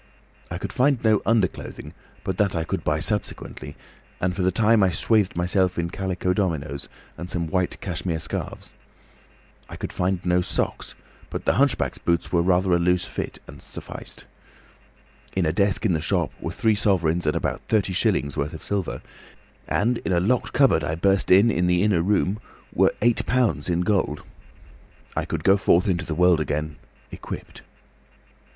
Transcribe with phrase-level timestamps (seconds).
[0.49, 1.93] I could find no underclothing,
[2.23, 3.75] but that I could buy subsequently,
[4.19, 6.89] and for the time I swathed myself in calico dominoes
[7.19, 8.73] and some white cashmere scarfs.
[9.69, 10.95] I could find no socks,
[11.29, 14.25] but the hunchback's boots were rather a loose fit and sufficed.
[15.35, 18.63] In a desk in the shop were three sovereigns and about thirty shillings' worth of
[18.63, 19.03] silver,
[19.67, 22.39] and in a locked cupboard I burst in the inner room
[22.73, 24.23] were eight pounds in gold.
[25.15, 26.77] I could go forth into the world again,
[27.11, 27.61] equipped.